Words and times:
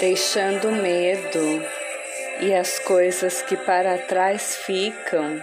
deixando 0.00 0.68
o 0.68 0.72
medo 0.72 1.64
e 2.40 2.54
as 2.54 2.78
coisas 2.78 3.40
que 3.42 3.56
para 3.56 3.98
trás 3.98 4.56
ficam, 4.56 5.42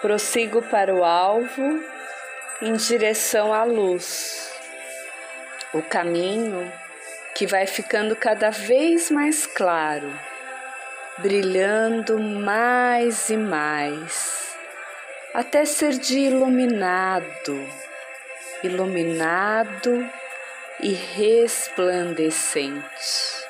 prossigo 0.00 0.62
para 0.62 0.94
o 0.94 1.04
alvo 1.04 1.82
em 2.62 2.72
direção 2.72 3.52
à 3.52 3.64
luz. 3.64 4.50
O 5.72 5.82
caminho 5.82 6.72
que 7.34 7.46
vai 7.46 7.66
ficando 7.66 8.16
cada 8.16 8.50
vez 8.50 9.10
mais 9.10 9.46
claro, 9.46 10.10
brilhando 11.18 12.18
mais 12.18 13.28
e 13.28 13.36
mais, 13.36 14.56
até 15.34 15.64
ser 15.64 15.98
de 15.98 16.18
iluminado, 16.18 17.68
iluminado 18.62 20.08
e 20.80 20.92
resplandecente. 20.92 23.44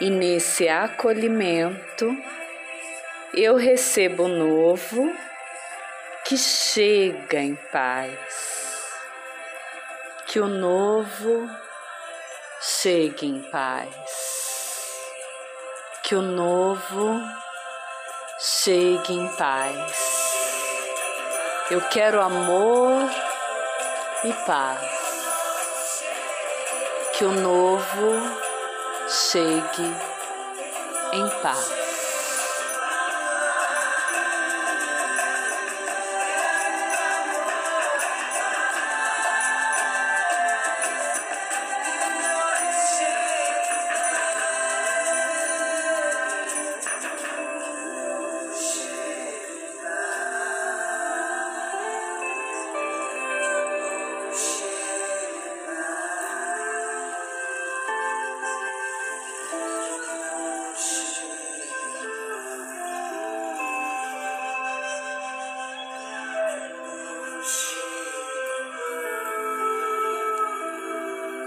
E 0.00 0.10
nesse 0.10 0.68
acolhimento 0.68 2.16
eu 3.34 3.56
recebo 3.56 4.24
o 4.24 4.28
novo 4.28 5.14
que 6.24 6.36
chega 6.36 7.38
em 7.38 7.54
paz. 7.70 8.12
Que 10.26 10.40
o 10.40 10.48
novo 10.48 11.48
chegue 12.60 13.26
em 13.26 13.40
paz. 13.42 13.88
Que 16.02 16.14
o 16.14 16.22
novo 16.22 17.20
chegue 18.38 19.14
em 19.14 19.28
paz. 19.36 20.32
Eu 21.70 21.80
quero 21.88 22.20
amor 22.20 23.08
e 24.24 24.32
paz. 24.44 25.01
Que 27.22 27.26
o 27.26 27.30
novo 27.30 28.20
chegue 29.06 29.94
em 31.12 31.28
paz. 31.40 31.81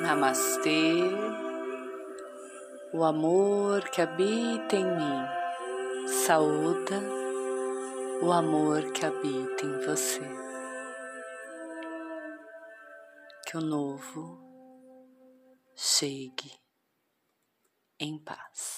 Namastê, 0.06 1.02
o 2.94 3.04
amor 3.04 3.90
que 3.90 4.04
habita 4.04 4.76
em 4.76 4.86
mim, 4.86 6.08
saúda 6.08 7.02
o 8.22 8.32
amor 8.32 8.92
que 8.92 9.04
habita 9.04 9.66
em 9.66 9.80
você. 9.84 10.22
Que 13.48 13.58
o 13.58 13.62
novo 13.62 14.40
chegue 15.76 16.52
em 18.00 18.20
paz. 18.20 18.75